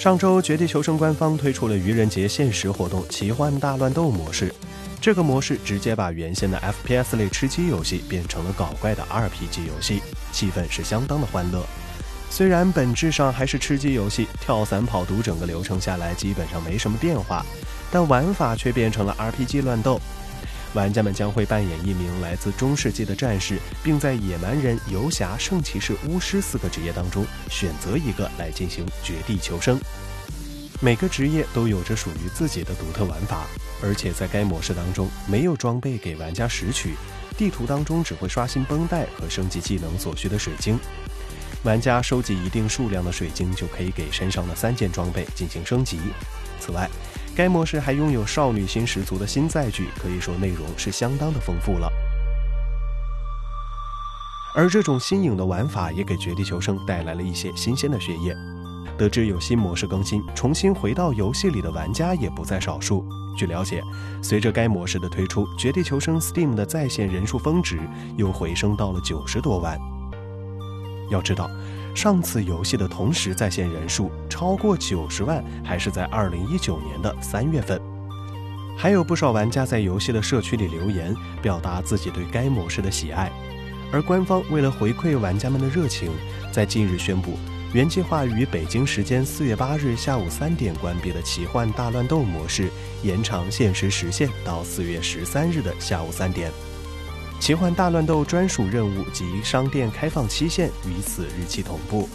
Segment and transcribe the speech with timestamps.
[0.00, 4.50] 上周，《绝地求生》官方推出了愚人节限时活动——奇幻大乱斗模式。
[4.98, 10.00] 这个模式直接把原先的 FPS 类吃鸡游戏变成了搞怪的 RPG 游戏，
[10.32, 11.62] 气氛是相当的欢乐。
[12.30, 17.44] 虽然本质上还是吃鸡游戏，跳伞跑毒整个流程下来基本上没什么变化，
[17.90, 20.00] 但玩法却变成了 RPG 乱斗。
[20.72, 29.80] 玩家们将会扮演一名来自中世纪的战士，并在野蛮人、游侠、圣骑士、巫师四个职业当中选择一个来进行绝地求生。
[30.80, 33.46] 每个职业都有着属于自己的独特玩法，
[33.82, 36.94] 而且在该模式当中没有装备给玩家拾取，
[37.36, 40.78] 地图当中只会刷新绷带和升级技能所需的水晶。
[41.62, 45.98] 玩家收集一定数量的水晶，就可以给身上的三件装备进行升级。
[46.58, 46.88] 此外，
[47.36, 51.92] 该模式还拥有少女心十足的新载具，可以说内容是相当的丰富了。
[54.54, 58.34] 而这种新颖的玩法也给《绝地求生》带来了一些新鲜的血液。
[58.96, 63.06] 得知有新模式更新，重新回到游戏里的玩家也不在少数。
[63.36, 63.82] 据了解，
[64.22, 67.78] 随着该模式的推出，《绝地求生》Steam 的在线人数峰值
[68.16, 69.78] 又回升到了九十多万。
[71.10, 71.50] 要知道。
[71.94, 77.80] 上次游戏的同时在线人数超过九十万，还是在二零一九年的三月份。
[78.78, 83.30] 还有不少玩家在游戏的社区里留言，表达自己对该模式的喜爱。
[83.92, 86.10] 而官方为了回馈玩家们的热情，
[86.52, 87.36] 在近日宣布，
[87.74, 92.70] 原计划于北京时间四月八日下午三点关闭的奇幻大乱斗模式，
[93.02, 96.52] 延长限时时限到四月十三日的下午三点。
[97.40, 102.06] 奇幻大乱斗专属任务及商店开放期限与此日期同步。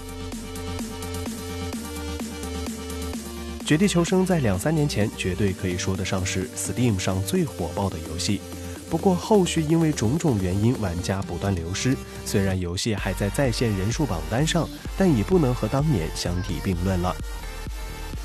[3.66, 8.40] 绝地求生在两三年前绝对可以说得上是 Steam 上最火爆的游戏，
[8.88, 11.98] 不过后续因为种种原因，玩家不断流失。
[12.24, 17.16] 虽然游戏还在在线人数榜单上，但已不能和当年相提并论了。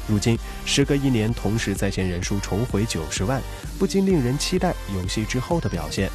[0.07, 3.41] 如今时隔一年，同时在线人数重回九十万，
[3.79, 6.11] 不禁令人期待游戏之后的表现。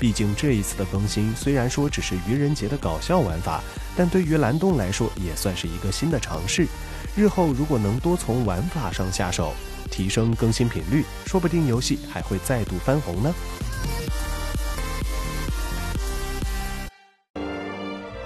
[0.00, 3.60] 毕竟这一次的更新虽然说只是愚人节的搞笑玩法，
[3.94, 6.66] 但对于蓝洞来说也算是一个新的尝试。
[7.14, 9.52] 日后如果能多从玩法上下手，
[9.90, 13.34] 提升更新频率，说不定游戏还会再度翻红呢。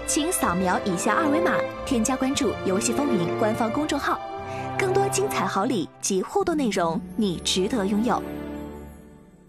[0.06, 4.20] 请扫描以下二维码，添加关注“游戏风云”官方公众号，
[4.78, 8.22] 更多精彩好礼及互动内容，你值得拥有。